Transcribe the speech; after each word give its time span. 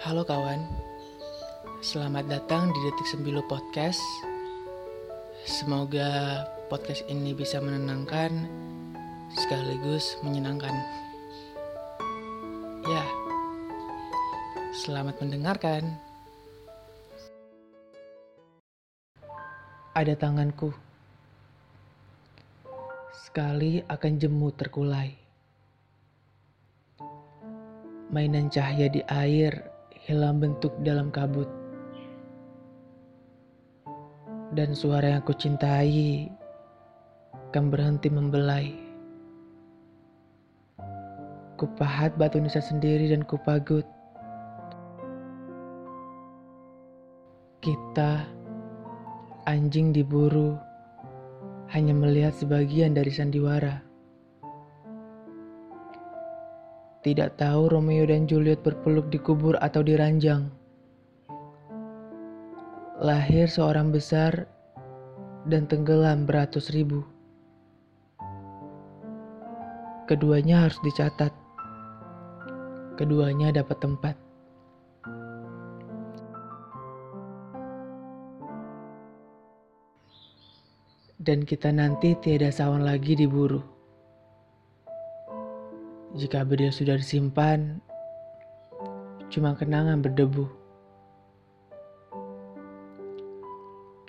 Halo 0.00 0.24
kawan, 0.24 0.64
selamat 1.84 2.24
datang 2.24 2.72
di 2.72 2.80
Detik 2.88 3.04
Sembilu 3.04 3.44
Podcast. 3.44 4.00
Semoga 5.44 6.40
podcast 6.72 7.04
ini 7.04 7.36
bisa 7.36 7.60
menenangkan 7.60 8.32
sekaligus 9.36 10.16
menyenangkan. 10.24 10.72
Ya, 12.88 13.04
selamat 14.72 15.20
mendengarkan. 15.20 15.84
Ada 19.92 20.16
tanganku, 20.16 20.72
sekali 23.12 23.84
akan 23.84 24.12
jemu 24.16 24.48
terkulai. 24.56 25.12
Mainan 28.08 28.48
cahaya 28.48 28.88
di 28.88 29.04
air 29.04 29.69
hilang 30.10 30.42
bentuk 30.42 30.74
dalam 30.82 31.14
kabut. 31.14 31.46
Dan 34.50 34.74
suara 34.74 35.14
yang 35.14 35.22
aku 35.22 35.30
cintai 35.38 36.26
akan 37.54 37.70
berhenti 37.70 38.10
membelai. 38.10 38.74
Kupahat 41.54 42.18
batu 42.18 42.42
nisa 42.42 42.58
sendiri 42.58 43.06
dan 43.14 43.22
kupagut. 43.22 43.86
Kita, 47.62 48.26
anjing 49.46 49.94
diburu, 49.94 50.58
hanya 51.70 51.94
melihat 51.94 52.34
sebagian 52.34 52.98
dari 52.98 53.12
sandiwara. 53.14 53.89
Tidak 57.00 57.40
tahu 57.40 57.72
Romeo 57.72 58.04
dan 58.04 58.28
Juliet 58.28 58.60
berpeluk 58.60 59.08
di 59.08 59.16
kubur 59.16 59.56
atau 59.64 59.80
di 59.80 59.96
ranjang. 59.96 60.52
Lahir 63.00 63.48
seorang 63.48 63.88
besar 63.88 64.44
dan 65.48 65.64
tenggelam 65.64 66.28
beratus 66.28 66.68
ribu. 66.76 67.00
Keduanya 70.04 70.68
harus 70.68 70.76
dicatat. 70.84 71.32
Keduanya 73.00 73.48
dapat 73.48 73.80
tempat. 73.80 74.16
Dan 81.16 81.48
kita 81.48 81.72
nanti 81.72 82.12
tiada 82.20 82.52
sawan 82.52 82.84
lagi 82.84 83.16
diburu. 83.16 83.79
Jika 86.10 86.42
beliau 86.42 86.74
sudah 86.74 86.98
disimpan, 86.98 87.78
cuma 89.30 89.54
kenangan 89.54 90.02
berdebu. 90.02 90.42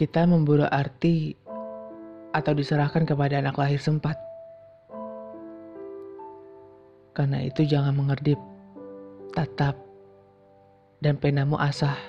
Kita 0.00 0.24
memburu 0.24 0.64
arti 0.72 1.36
atau 2.32 2.56
diserahkan 2.56 3.04
kepada 3.04 3.44
anak 3.44 3.60
lahir 3.60 3.76
sempat. 3.76 4.16
Karena 7.12 7.44
itu 7.44 7.68
jangan 7.68 7.92
mengerdip, 7.92 8.40
tatap, 9.36 9.76
dan 11.04 11.20
penamu 11.20 11.60
asah. 11.60 12.00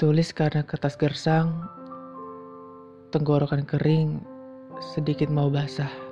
Tulis 0.00 0.32
karena 0.32 0.64
kertas 0.64 0.96
gersang, 0.96 1.60
tenggorokan 3.12 3.68
kering, 3.68 4.24
sedikit 4.96 5.28
mau 5.28 5.52
basah. 5.52 6.07